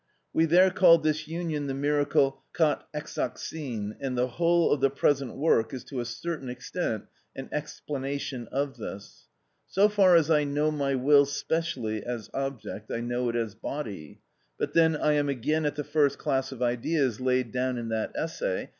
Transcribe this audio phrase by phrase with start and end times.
[0.33, 5.35] We there called this union the miracle κατ᾽ εξοχην, and the whole of the present
[5.37, 7.03] work is to a certain extent
[7.35, 9.27] an explanation of this.
[9.67, 14.21] So far as I know my will specially as object, I know it as body.
[14.57, 18.11] But then I am again at the first class of ideas laid down in that
[18.15, 18.69] essay, _i.